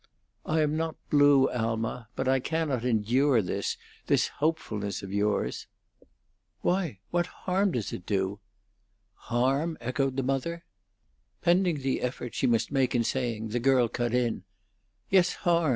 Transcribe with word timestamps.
"I 0.47 0.61
am 0.61 0.75
not 0.75 0.95
blue, 1.11 1.47
Alma. 1.51 2.07
But 2.15 2.27
I 2.27 2.39
cannot 2.39 2.83
endure 2.83 3.39
this 3.39 3.77
this 4.07 4.29
hopefulness 4.29 5.03
of 5.03 5.13
yours." 5.13 5.67
"Why? 6.61 6.97
What 7.11 7.27
harm 7.45 7.73
does 7.73 7.93
it 7.93 8.07
do?" 8.07 8.39
"Harm?" 9.13 9.77
echoed 9.79 10.17
the 10.17 10.23
mother. 10.23 10.65
Pending 11.43 11.81
the 11.83 12.01
effort 12.01 12.33
she 12.33 12.47
must 12.47 12.71
make 12.71 12.95
in 12.95 13.03
saying, 13.03 13.49
the 13.49 13.59
girl 13.59 13.87
cut 13.87 14.11
in: 14.15 14.43
"Yes, 15.11 15.33
harm. 15.35 15.69